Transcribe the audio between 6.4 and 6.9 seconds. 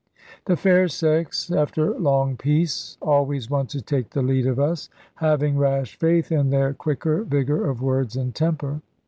their